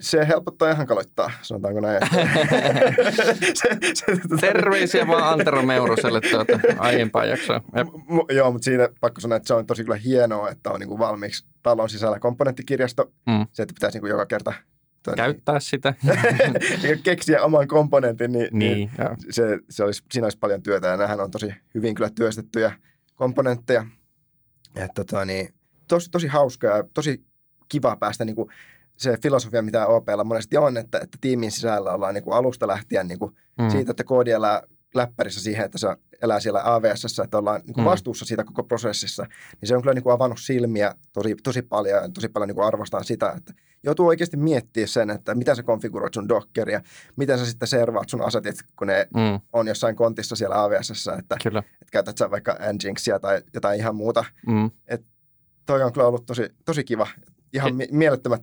se 0.00 0.28
helpottaa 0.28 0.68
ja 0.68 0.74
hankaloittaa, 0.74 1.30
sanotaanko 1.42 1.80
näin. 1.80 2.00
se, 3.54 3.76
se, 3.94 4.06
tuota... 4.28 4.36
Terveisiä 4.40 5.06
vaan 5.06 5.32
Antero 5.32 5.62
Meuruselle 5.62 6.20
tuota, 6.20 6.60
aiempaa 6.78 7.24
jaksoa. 7.24 7.58
M- 7.58 8.34
joo, 8.34 8.52
mutta 8.52 8.64
siinä 8.64 8.88
pakko 9.00 9.20
sanoa, 9.20 9.36
että 9.36 9.46
se 9.46 9.54
on 9.54 9.66
tosi 9.66 9.84
kyllä 9.84 9.96
hienoa, 9.96 10.50
että 10.50 10.70
on 10.70 10.80
niin 10.80 10.88
kuin 10.88 10.98
valmiiksi 10.98 11.46
talon 11.62 11.90
sisällä 11.90 12.18
komponenttikirjasto. 12.18 13.12
Mm. 13.26 13.46
Se, 13.52 13.62
että 13.62 13.74
pitäisi 13.74 13.96
niin 13.96 14.00
kuin 14.00 14.10
joka 14.10 14.26
kerta 14.26 14.52
Käyttää 15.16 15.54
niin. 15.54 15.62
sitä. 15.62 15.94
keksiä 17.02 17.42
oman 17.42 17.68
komponentin, 17.68 18.32
niin, 18.32 18.48
niin, 18.52 18.76
niin 18.76 18.90
se, 19.30 19.58
se 19.70 19.84
olisi, 19.84 20.02
siinä 20.12 20.26
olisi 20.26 20.38
paljon 20.38 20.62
työtä. 20.62 20.88
Ja 20.88 20.96
nämähän 20.96 21.20
on 21.20 21.30
tosi 21.30 21.54
hyvin 21.74 21.94
kyllä 21.94 22.10
työstettyjä 22.14 22.72
komponentteja. 23.14 23.86
Että 24.76 25.04
tota, 25.04 25.24
niin, 25.24 25.54
tosi, 25.88 26.10
tosi 26.10 26.26
hauska 26.26 26.66
ja 26.66 26.84
tosi 26.94 27.24
kiva 27.68 27.96
päästä 27.96 28.24
niin 28.24 28.36
kuin 28.36 28.48
se 28.96 29.16
filosofia, 29.22 29.62
mitä 29.62 29.86
OPlla 29.86 30.24
monesti 30.24 30.56
on, 30.56 30.76
että, 30.76 30.98
että 30.98 31.18
tiimin 31.20 31.50
sisällä 31.50 31.92
ollaan 31.92 32.14
niin 32.14 32.24
kuin 32.24 32.34
alusta 32.34 32.66
lähtien 32.66 33.08
niin 33.08 33.18
kuin 33.18 33.36
mm. 33.58 33.70
siitä, 33.70 33.90
että 33.90 34.04
koodi 34.04 34.30
elää 34.30 34.62
läppärissä 34.94 35.40
siihen, 35.40 35.64
että 35.64 35.78
se 35.78 35.86
elää 36.22 36.40
siellä 36.40 36.74
AVS, 36.74 37.18
että 37.24 37.38
ollaan 37.38 37.60
niin 37.64 37.74
kuin 37.74 37.84
mm. 37.84 37.90
vastuussa 37.90 38.24
siitä 38.24 38.44
koko 38.44 38.62
prosessissa, 38.64 39.26
niin 39.60 39.68
se 39.68 39.76
on 39.76 39.82
kyllä 39.82 39.94
niin 39.94 40.02
kuin 40.02 40.12
avannut 40.12 40.40
silmiä 40.40 40.94
tosi, 41.12 41.36
tosi 41.42 41.62
paljon 41.62 42.02
ja 42.02 42.08
tosi 42.08 42.28
paljon 42.28 42.48
niin 42.48 42.54
kuin 42.54 42.66
arvostaa 42.66 43.02
sitä, 43.02 43.34
että 43.36 43.54
joutuu 43.82 44.06
oikeasti 44.06 44.36
miettimään 44.36 44.88
sen, 44.88 45.10
että 45.10 45.34
miten 45.34 45.56
sä 45.56 45.62
konfiguroit 45.62 46.14
sun 46.14 46.28
Dockeria, 46.28 46.80
miten 47.16 47.38
sä 47.38 47.46
sitten 47.46 47.68
servaat 47.68 48.08
sun 48.08 48.22
asetit, 48.22 48.56
kun 48.76 48.86
ne 48.86 49.08
mm. 49.14 49.40
on 49.52 49.68
jossain 49.68 49.96
kontissa 49.96 50.36
siellä 50.36 50.64
AVS, 50.64 51.08
että, 51.18 51.36
kyllä. 51.42 51.58
että 51.58 51.92
käytät 51.92 52.18
sä 52.18 52.30
vaikka 52.30 52.58
Nginxia 52.72 53.20
tai 53.20 53.42
jotain 53.54 53.80
ihan 53.80 53.96
muuta. 53.96 54.24
Mm. 54.46 54.70
Et 54.86 55.04
toi 55.66 55.82
on 55.82 55.92
kyllä 55.92 56.06
ollut 56.06 56.26
tosi, 56.26 56.48
tosi 56.64 56.84
kiva. 56.84 57.06
Ihan 57.52 57.74
mi- 57.74 57.88
mielettömät 57.90 58.42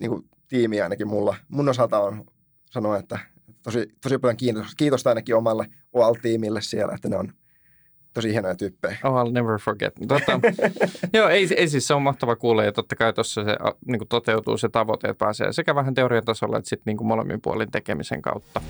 niin 0.00 0.10
kuin, 0.10 0.28
tiimi 0.48 0.80
ainakin 0.80 1.08
mulla. 1.08 1.36
Mun 1.48 1.68
osalta 1.68 1.98
on 1.98 2.24
sanoa, 2.70 2.98
että 2.98 3.18
tosi, 3.64 3.88
tosi 4.02 4.18
paljon 4.18 4.36
kiitos, 4.36 4.74
kiitosta 4.74 5.10
ainakin 5.10 5.34
omalle 5.34 5.66
OAL-tiimille 5.92 6.60
siellä, 6.62 6.94
että 6.94 7.08
ne 7.08 7.16
on 7.16 7.32
tosi 8.14 8.32
hienoja 8.32 8.54
tyyppejä. 8.54 8.96
Oh, 9.04 9.26
I'll 9.26 9.32
never 9.32 9.58
forget. 9.58 9.94
Tota, 10.08 10.40
joo, 11.18 11.28
ei, 11.28 11.48
ei 11.56 11.68
siis 11.68 11.86
se 11.86 11.94
on 11.94 12.02
mahtava 12.02 12.36
kuulla 12.36 12.64
ja 12.64 12.72
totta 12.72 12.96
kai 12.96 13.12
tuossa 13.12 13.44
se 13.44 13.56
niin 13.86 13.98
kuin 13.98 14.08
toteutuu 14.08 14.56
se 14.56 14.68
tavoite, 14.68 15.08
että 15.08 15.24
pääsee 15.24 15.52
sekä 15.52 15.74
vähän 15.74 15.94
teorian 15.94 16.24
tasolla 16.24 16.58
että 16.58 16.68
sitten 16.68 16.96
niin 16.96 17.06
molemmin 17.06 17.40
puolin 17.40 17.70
tekemisen 17.70 18.22
kautta. 18.22 18.60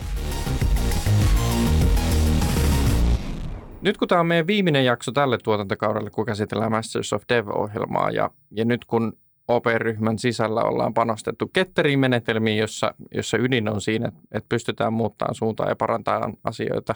Nyt 3.80 3.96
kun 3.96 4.08
tämä 4.08 4.20
on 4.20 4.26
meidän 4.26 4.46
viimeinen 4.46 4.84
jakso 4.84 5.12
tälle 5.12 5.38
tuotantokaudelle, 5.38 6.10
kun 6.10 6.26
käsitellään 6.26 6.70
Masters 6.70 7.12
of 7.12 7.22
Dev-ohjelmaa 7.28 8.10
ja, 8.10 8.30
ja 8.50 8.64
nyt 8.64 8.84
kun 8.84 9.12
OP-ryhmän 9.48 10.18
sisällä 10.18 10.62
ollaan 10.62 10.94
panostettu 10.94 11.50
ketteriin 11.52 11.98
menetelmiin, 11.98 12.58
jossa, 12.58 12.94
jossa 13.14 13.38
ydin 13.38 13.68
on 13.68 13.80
siinä, 13.80 14.12
että 14.32 14.48
pystytään 14.48 14.92
muuttamaan 14.92 15.34
suuntaan 15.34 15.68
ja 15.68 15.76
parantamaan 15.76 16.34
asioita 16.44 16.94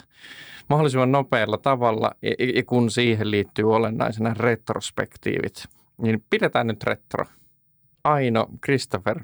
mahdollisimman 0.68 1.12
nopealla 1.12 1.58
tavalla, 1.58 2.10
ja, 2.22 2.62
kun 2.66 2.90
siihen 2.90 3.30
liittyy 3.30 3.74
olennaisena 3.74 4.34
retrospektiivit, 4.34 5.64
niin 6.02 6.24
pidetään 6.30 6.66
nyt 6.66 6.84
retro. 6.84 7.24
Aino, 8.04 8.46
Christopher, 8.64 9.20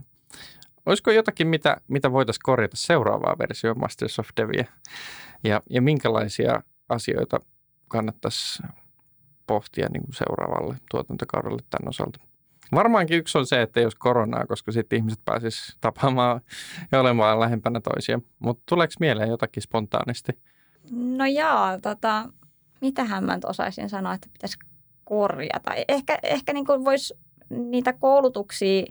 olisiko 0.87 1.11
jotakin, 1.11 1.47
mitä, 1.47 1.77
mitä 1.89 2.13
voitaisiin 2.13 2.43
korjata 2.43 2.77
seuraavaa 2.77 3.39
versiota 3.39 3.81
Masters 3.81 4.19
of 4.19 4.29
Devia, 4.37 4.65
ja, 5.45 5.61
ja 5.71 5.83
minkälaisia 5.83 6.63
asioita 6.89 7.41
kannattaisi 7.89 8.63
pohtia 9.47 9.89
niin 9.93 10.03
kuin 10.03 10.15
seuraavalle 10.15 10.77
tuotantokaudelle 10.91 11.63
tämän 11.71 11.89
osalta? 11.89 12.34
Varmaankin 12.75 13.19
yksi 13.19 13.39
on 13.39 13.47
se, 13.47 13.63
että 13.63 13.81
olisi 13.81 13.97
koronaa, 13.97 14.47
koska 14.47 14.73
sitten 14.73 14.97
ihmiset 14.97 15.21
pääsisivät 15.25 15.79
tapaamaan 15.81 16.41
ja 16.93 17.01
olemaan 17.01 17.41
lähempänä 17.41 17.81
toisia. 17.81 18.21
Mutta 18.39 18.63
tuleeko 18.69 18.95
mieleen 19.01 19.29
jotakin 19.29 19.63
spontaanisti? 19.63 20.33
No 20.91 21.27
jaa, 21.27 21.81
tota, 21.81 22.29
mitähän 22.81 23.25
mä 23.25 23.35
nyt 23.35 23.45
osaisin 23.45 23.91
sanoa, 23.91 24.15
että 24.15 24.29
pitäisi 24.33 24.59
korjata. 25.05 25.75
Ehkä, 25.89 26.19
ehkä 26.23 26.53
niin 26.53 26.67
voisi 26.67 27.15
niitä 27.51 27.93
koulutuksia 27.93 28.85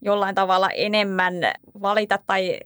jollain 0.00 0.34
tavalla 0.34 0.70
enemmän 0.70 1.34
valita 1.82 2.18
tai 2.26 2.60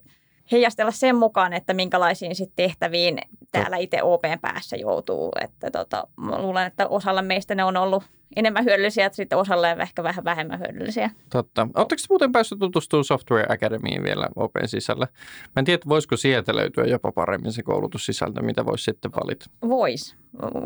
heijastella 0.53 0.91
sen 0.91 1.17
mukaan, 1.17 1.53
että 1.53 1.75
minkälaisiin 1.75 2.35
sit 2.35 2.53
tehtäviin 2.57 3.19
täällä 3.53 3.77
itse 3.77 4.03
OPn 4.03 4.39
päässä 4.41 4.77
joutuu. 4.77 5.33
Että 5.41 5.71
tota, 5.71 6.09
mä 6.17 6.43
luulen, 6.43 6.67
että 6.67 6.89
osalla 6.89 7.23
meistä 7.23 7.55
ne 7.55 7.65
on 7.65 7.77
ollut 7.77 8.05
enemmän 8.37 8.65
hyödyllisiä, 8.65 9.07
että 9.07 9.17
sitten 9.17 9.39
osalle 9.39 9.77
ehkä 9.81 10.03
vähän 10.03 10.25
vähemmän 10.25 10.59
hyödyllisiä. 10.59 11.11
Totta. 11.31 11.69
Oletteko 11.75 12.03
muuten 12.09 12.33
päässyt 12.33 12.59
tutustumaan 12.59 13.05
Software 13.05 13.47
Academyin 13.49 14.03
vielä 14.03 14.29
OPen 14.37 14.69
sisällä? 14.69 15.09
Mä 15.45 15.61
en 15.61 15.65
tiedä, 15.65 15.83
voisiko 15.89 16.17
sieltä 16.17 16.57
löytyä 16.57 16.85
jopa 16.85 17.13
paremmin 17.13 17.53
se 17.53 17.63
koulutussisältö, 17.63 18.43
mitä 18.43 18.67
voisi 18.67 18.85
sitten 18.85 19.11
valita. 19.13 19.47
Vois. 19.63 20.17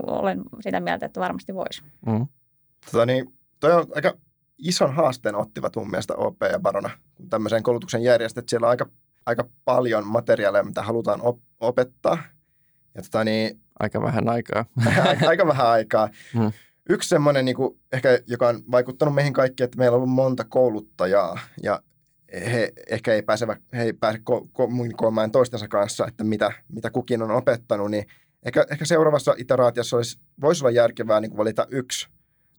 Olen 0.07 0.41
sitä 0.61 0.81
mieltä, 0.81 1.07
että 1.07 1.21
varmasti 1.21 1.55
voisi. 1.55 1.83
Mm. 2.07 2.27
Tota 2.93 3.07
niin, 3.07 3.33
toi 3.61 3.73
on 3.73 3.87
aika 3.95 4.15
ison 4.59 4.95
haasteen 4.95 5.35
ottivat 5.35 5.77
mun 5.77 5.91
mielestä 5.91 6.15
OP 6.15 6.37
ja 6.53 6.59
Barona, 6.59 6.91
kun 7.15 7.29
tämmöisen 7.29 7.62
koulutuksen 7.62 8.03
järjestät. 8.03 8.49
Siellä 8.49 8.67
on 8.67 8.71
aika, 8.71 8.87
aika 9.26 9.49
paljon 9.64 10.07
materiaaleja, 10.07 10.64
mitä 10.64 10.83
halutaan 10.83 11.23
op- 11.23 11.43
opettaa. 11.61 12.19
Ja 12.95 13.02
tota 13.02 13.25
niin, 13.25 13.61
aika 13.81 14.02
vähän 14.02 14.29
aikaa. 14.29 14.64
aika, 15.09 15.29
aika 15.29 15.47
vähän 15.47 15.67
aikaa. 15.67 16.09
Mm. 16.35 16.52
Yksi 16.88 17.09
semmoinen, 17.09 17.45
niin 17.45 17.57
kuin, 17.57 17.81
ehkä, 17.93 18.09
joka 18.26 18.49
on 18.49 18.62
vaikuttanut 18.71 19.14
meihin 19.14 19.33
kaikkiin, 19.33 19.64
että 19.64 19.79
meillä 19.79 19.95
on 19.95 20.02
ollut 20.02 20.14
monta 20.14 20.45
kouluttajaa 20.45 21.38
ja 21.62 21.83
he 22.35 22.73
ehkä 22.91 23.14
ei 23.14 23.23
pääse, 23.23 23.47
he 23.73 23.83
ei 23.83 23.93
pääse 23.93 24.19
kommunikoimaan 24.52 25.31
toistensa 25.31 25.69
kanssa, 25.69 26.07
että 26.07 26.25
mitä, 26.25 26.52
mitä 26.69 26.91
kukin 26.91 27.23
on 27.23 27.31
opettanut, 27.31 27.91
niin 27.91 28.07
ehkä, 28.43 28.67
ehkä 28.71 28.85
seuraavassa 28.85 29.35
iteraatiossa 29.38 29.97
olisi, 29.97 30.19
voisi 30.41 30.64
olla 30.64 30.71
järkevää 30.71 31.21
niin 31.21 31.37
valita 31.37 31.67
yksi 31.71 32.09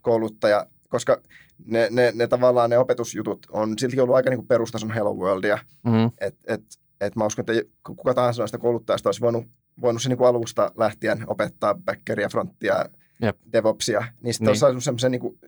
kouluttaja, 0.01 0.65
koska 0.93 1.21
ne, 1.65 1.87
ne, 1.91 2.11
ne 2.15 2.27
tavallaan 2.27 2.69
ne 2.69 2.77
opetusjutut 2.77 3.47
on 3.51 3.79
silti 3.79 3.99
ollut 3.99 4.15
aika 4.15 4.29
niin 4.29 4.37
kuin 4.37 4.47
perustason 4.47 4.91
Hello 4.91 5.13
Worldia. 5.13 5.59
Mm-hmm. 5.83 6.11
Et, 6.21 6.35
et, 6.47 6.61
et 7.01 7.15
mä 7.15 7.25
uskon, 7.25 7.45
että 7.47 7.69
kuka 7.83 8.13
tahansa 8.13 8.41
noista 8.41 8.57
kouluttajista 8.57 9.07
olisi 9.07 9.21
voinut, 9.21 9.45
voinut 9.81 10.01
se 10.01 10.09
niin 10.09 10.17
kuin 10.17 10.27
alusta 10.27 10.71
lähtien 10.77 11.23
opettaa 11.27 11.75
backeria, 11.75 12.29
fronttia, 12.29 12.85
Jep. 13.21 13.37
DevOpsia, 13.53 14.03
niin 14.21 14.33
sitten 14.33 14.45
niin. 14.45 14.51
on 14.51 14.57
saanut 14.57 14.83
semmoisen 14.83 15.11
niin 15.11 15.39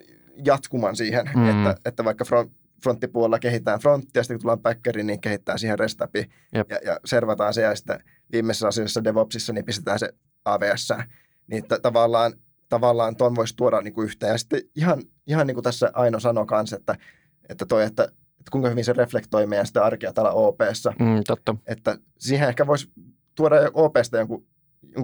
jatkuman 0.45 0.95
siihen, 0.95 1.29
mm. 1.35 1.49
että, 1.49 1.75
että 1.85 2.03
vaikka 2.03 2.25
front, 2.25 2.51
fronttipuolella 2.83 3.39
kehitetään 3.39 3.79
fronttia, 3.79 4.23
sitten 4.23 4.37
kun 4.37 4.41
tullaan 4.41 4.61
backeriin, 4.61 5.07
niin 5.07 5.21
kehittää 5.21 5.57
siihen 5.57 5.79
restapi 5.79 6.29
ja, 6.53 6.65
ja 6.85 6.99
servataan 7.05 7.53
se, 7.53 7.61
ja 7.61 7.75
sitten 7.75 7.99
viimeisessä 8.31 8.67
asiassa 8.67 9.03
DevOpsissa 9.03 9.53
niin 9.53 9.65
pistetään 9.65 9.99
se 9.99 10.09
AVS. 10.45 10.93
Niin 11.47 11.63
t- 11.63 11.81
tavallaan, 11.81 12.33
tavallaan 12.69 13.15
tuon 13.15 13.35
voisi 13.35 13.55
tuoda 13.55 13.81
niin 13.81 13.93
kuin 13.93 14.05
yhteen. 14.05 14.31
Ja 14.31 14.37
sitten 14.37 14.61
ihan, 14.75 15.03
ihan 15.27 15.47
niin 15.47 15.55
kuin 15.55 15.63
tässä 15.63 15.91
Aino 15.93 16.19
sanoi 16.19 16.45
kanssa, 16.45 16.75
että, 16.75 16.95
että, 17.49 17.65
toi, 17.65 17.83
että, 17.83 18.03
että 18.03 18.51
kuinka 18.51 18.69
hyvin 18.69 18.85
se 18.85 18.93
reflektoi 18.93 19.45
meidän 19.45 19.67
sitä 19.67 19.83
arkea 19.83 20.13
täällä 20.13 20.31
OPssa. 20.31 20.93
Mm, 20.99 21.23
totta. 21.27 21.55
Että 21.65 21.97
siihen 22.19 22.49
ehkä 22.49 22.67
voisi 22.67 22.91
tuoda 23.35 23.55
OPsta 23.73 24.17
jonkun, 24.17 24.45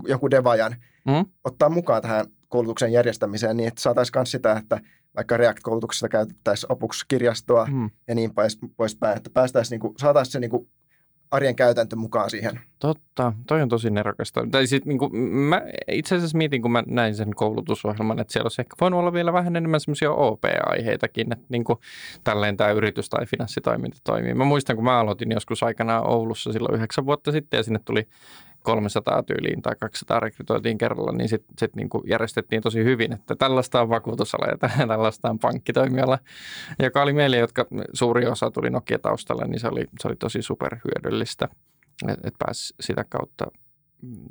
jonkun 0.08 0.32
devajan, 0.32 0.76
mm. 1.06 1.26
ottaa 1.44 1.70
mukaan 1.70 2.02
tähän 2.02 2.26
koulutuksen 2.48 2.92
järjestämiseen 2.92 3.58
niin, 3.58 3.68
että 3.68 3.82
saataisiin 3.82 4.18
myös 4.18 4.32
sitä, 4.32 4.52
että 4.54 4.80
vaikka 5.16 5.38
React-koulutuksessa 5.38 6.10
käytettäisiin 6.10 6.72
Opux-kirjastoa 6.72 7.68
mm. 7.72 7.90
ja 8.08 8.16
niin 8.16 8.32
poispäin, 8.78 9.18
että 9.18 9.30
päästäisiin, 9.30 9.72
niin 9.72 9.80
kuin, 9.80 9.94
saataisiin 9.98 10.32
se 10.32 10.40
niin 10.40 10.52
kuin 10.52 10.70
arjen 11.32 11.56
käytäntö 11.56 11.96
mukaan 11.96 12.30
siihen. 12.30 12.60
Totta, 12.80 13.34
toi 13.48 13.62
on 13.62 13.70
tosi 13.70 13.90
nerokasta. 13.90 14.48
Tai 14.52 14.68
sit, 14.68 14.86
niin 14.86 14.98
kuin, 14.98 15.16
mä 15.26 15.62
itse 15.92 16.16
asiassa 16.16 16.38
mietin, 16.38 16.62
kun 16.62 16.72
mä 16.72 16.84
näin 16.88 17.16
sen 17.16 17.36
koulutusohjelman, 17.36 18.20
että 18.20 18.34
siellä 18.34 18.46
olisi 18.46 18.62
ehkä 18.62 18.76
voinut 18.82 19.00
olla 19.00 19.14
vielä 19.14 19.34
vähän 19.34 19.56
enemmän 19.56 19.80
semmoisia 19.80 20.12
OP-aiheitakin, 20.12 21.34
että 21.34 21.46
niin 21.50 21.64
kuin, 21.64 21.80
tälleen 22.24 22.58
tämä 22.58 22.72
yritys- 22.72 23.10
tai 23.10 23.26
finanssitoiminta 23.26 23.98
toimii. 24.04 24.34
Mä 24.34 24.46
muistan, 24.46 24.76
kun 24.76 24.86
mä 24.86 25.00
aloitin 25.00 25.32
joskus 25.32 25.64
aikanaan 25.64 26.08
Oulussa 26.08 26.54
silloin 26.54 26.76
yhdeksän 26.76 27.06
vuotta 27.06 27.32
sitten 27.32 27.58
ja 27.58 27.64
sinne 27.64 27.80
tuli 27.86 28.08
300 28.64 29.24
tyyliin 29.24 29.62
tai 29.62 29.76
200 29.80 30.20
rekrytoitiin 30.20 30.78
kerralla, 30.78 31.12
niin 31.12 31.30
sitten 31.30 31.56
sit 31.58 31.76
niinku 31.76 32.04
järjestettiin 32.08 32.62
tosi 32.62 32.84
hyvin, 32.84 33.14
että 33.14 33.36
tällaista 33.36 33.82
on 33.82 33.90
vakuutusala 33.90 34.46
ja 34.46 34.88
tällaista 34.88 35.30
on 35.30 35.40
pankkitoimiala, 35.40 36.20
joka 36.80 37.02
oli 37.02 37.14
meille, 37.14 37.38
jotka 37.38 37.66
suuri 37.94 38.28
osa 38.28 38.52
tuli 38.52 38.70
Nokia-taustalle, 38.70 39.48
niin 39.48 39.60
se 39.60 39.68
oli, 39.68 39.86
se 40.00 40.08
oli 40.08 40.16
tosi 40.16 40.42
superhyödyllistä, 40.42 41.48
että 42.08 42.28
et 42.28 42.36
pääsi 42.40 42.74
sitä 42.80 43.06
kautta 43.10 43.46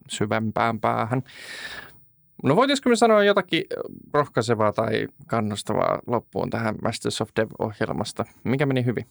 syvempään 0.08 0.80
päähän. 0.80 1.22
No 2.44 2.56
voitaisiko 2.56 2.90
me 2.90 2.96
sanoa 2.96 3.24
jotakin 3.24 3.64
rohkaisevaa 4.12 4.72
tai 4.72 5.06
kannustavaa 5.26 5.98
loppuun 6.06 6.50
tähän 6.50 6.74
Masters 6.82 7.20
of 7.20 7.28
Dev-ohjelmasta? 7.36 8.24
Mikä 8.44 8.66
meni 8.66 8.84
hyvin? 8.84 9.06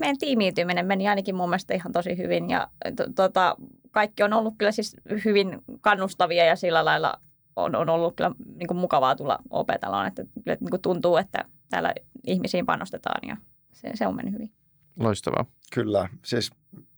meidän 0.00 0.18
tiimiytyminen 0.18 0.86
meni 0.86 1.08
ainakin 1.08 1.34
mun 1.34 1.48
mielestä 1.48 1.74
ihan 1.74 1.92
tosi 1.92 2.16
hyvin 2.16 2.50
ja 2.50 2.68
tota, 3.14 3.56
kaikki 3.94 4.22
on 4.22 4.32
ollut 4.32 4.54
kyllä 4.58 4.72
siis 4.72 4.96
hyvin 5.24 5.62
kannustavia 5.80 6.44
ja 6.44 6.56
sillä 6.56 6.84
lailla 6.84 7.20
on, 7.56 7.74
on 7.74 7.88
ollut 7.88 8.16
kyllä 8.16 8.32
niin 8.54 8.66
kuin 8.66 8.78
mukavaa 8.78 9.16
tulla 9.16 9.38
opetaloon, 9.50 10.06
että 10.06 10.24
kyllä 10.44 10.56
niin 10.60 10.70
kuin 10.70 10.82
tuntuu, 10.82 11.16
että 11.16 11.44
täällä 11.70 11.94
ihmisiin 12.26 12.66
panostetaan 12.66 13.28
ja 13.28 13.36
se, 13.72 13.90
se 13.94 14.06
on 14.06 14.16
mennyt 14.16 14.34
hyvin. 14.34 14.52
Loistavaa. 14.98 15.46
Kyllä, 15.74 16.08
siis 16.24 16.50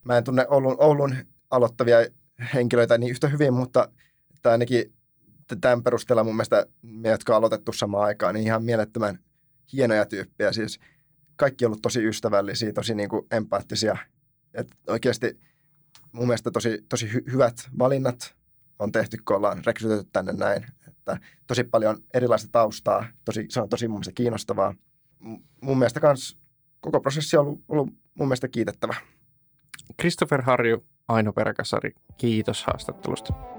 mä 0.05 0.17
en 0.19 0.25
tunne 0.25 0.47
Oulun, 0.49 0.77
Oulun 0.79 1.15
aloittavia 1.51 1.97
henkilöitä 2.55 2.99
niin 2.99 3.11
yhtä 3.11 3.29
hyvin, 3.29 3.55
mutta 3.55 3.89
että 4.37 4.51
ainakin 4.51 4.93
tämän 5.61 5.83
perusteella 5.83 6.25
mun 6.25 6.35
mielestä 6.35 6.67
me, 6.83 7.09
jotka 7.09 7.33
on 7.33 7.37
aloitettu 7.37 7.73
samaan 7.73 8.05
aikaan, 8.05 8.35
niin 8.35 8.47
ihan 8.47 8.65
mielettömän 8.65 9.19
hienoja 9.73 10.07
tyyppejä. 10.07 10.53
Siis 10.53 10.81
kaikki 11.37 11.65
on 11.65 11.69
ollut 11.69 11.83
tosi 11.83 12.05
ystävällisiä, 12.05 12.73
tosi 12.73 12.95
niin 12.95 13.09
kuin 13.09 13.27
empaattisia. 13.31 13.97
Et 14.55 14.69
oikeasti 14.87 15.39
mun 16.13 16.27
mielestä 16.27 16.51
tosi, 16.51 16.85
tosi 16.89 17.07
hy- 17.07 17.33
hyvät 17.33 17.69
valinnat 17.79 18.35
on 18.79 18.93
tehty, 18.93 19.17
kun 19.27 19.37
ollaan 19.37 19.63
rekrytoitu 19.67 20.09
tänne 20.13 20.33
näin. 20.33 20.67
Että 20.89 21.19
tosi 21.47 21.65
paljon 21.65 21.99
erilaista 22.15 22.49
taustaa, 22.53 23.07
tosi, 23.25 23.47
se 23.49 23.61
on 23.61 23.69
tosi 23.69 23.89
mun 23.89 23.95
mielestä 23.97 24.13
kiinnostavaa. 24.13 24.75
M- 25.21 25.35
mun 25.63 25.79
mielestä 25.79 26.01
kans 26.01 26.39
koko 26.81 27.01
prosessi 27.01 27.37
on 27.37 27.47
ollut, 27.47 27.65
ollut 27.69 27.89
mun 28.15 28.29
mielestä 28.29 28.49
kiitettävä. 28.49 28.95
Christopher 30.01 30.43
Harju, 30.43 30.85
Aino 31.09 31.33
Peräkasari, 31.33 31.93
kiitos 32.17 32.65
haastattelusta. 32.65 33.56